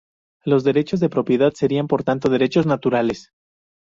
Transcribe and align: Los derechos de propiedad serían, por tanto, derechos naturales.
Los 0.45 0.63
derechos 0.63 0.99
de 0.99 1.09
propiedad 1.11 1.53
serían, 1.53 1.85
por 1.87 2.03
tanto, 2.03 2.27
derechos 2.27 2.65
naturales. 2.65 3.29